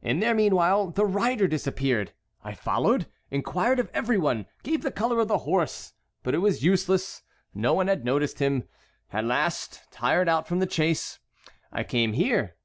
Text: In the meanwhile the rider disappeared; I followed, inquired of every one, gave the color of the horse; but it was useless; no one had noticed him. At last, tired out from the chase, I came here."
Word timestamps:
In 0.00 0.20
the 0.20 0.32
meanwhile 0.32 0.90
the 0.90 1.04
rider 1.04 1.46
disappeared; 1.46 2.14
I 2.42 2.54
followed, 2.54 3.08
inquired 3.30 3.78
of 3.78 3.90
every 3.92 4.16
one, 4.16 4.46
gave 4.62 4.80
the 4.82 4.90
color 4.90 5.20
of 5.20 5.28
the 5.28 5.36
horse; 5.44 5.92
but 6.22 6.34
it 6.34 6.38
was 6.38 6.64
useless; 6.64 7.20
no 7.52 7.74
one 7.74 7.86
had 7.88 8.02
noticed 8.02 8.38
him. 8.38 8.66
At 9.12 9.26
last, 9.26 9.82
tired 9.90 10.30
out 10.30 10.48
from 10.48 10.60
the 10.60 10.66
chase, 10.66 11.18
I 11.72 11.84
came 11.84 12.14
here." 12.14 12.56